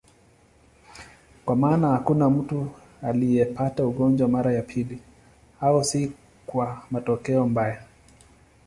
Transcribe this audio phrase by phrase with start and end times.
[1.45, 2.71] Kwa maana hakuna mtu
[3.03, 4.99] aliyepata ugonjwa mara ya pili,
[5.61, 6.11] au si
[6.45, 7.81] kwa matokeo mbaya.